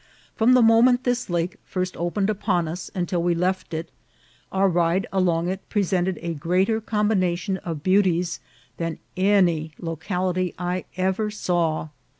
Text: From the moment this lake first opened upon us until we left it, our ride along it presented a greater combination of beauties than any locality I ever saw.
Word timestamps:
From 0.35 0.55
the 0.55 0.63
moment 0.63 1.03
this 1.03 1.29
lake 1.29 1.57
first 1.63 1.95
opened 1.95 2.31
upon 2.31 2.67
us 2.67 2.89
until 2.95 3.21
we 3.21 3.35
left 3.35 3.71
it, 3.71 3.91
our 4.51 4.67
ride 4.67 5.05
along 5.13 5.47
it 5.47 5.69
presented 5.69 6.17
a 6.23 6.33
greater 6.33 6.81
combination 6.81 7.57
of 7.57 7.83
beauties 7.83 8.39
than 8.77 8.97
any 9.15 9.73
locality 9.77 10.55
I 10.57 10.85
ever 10.97 11.29
saw. 11.29 11.89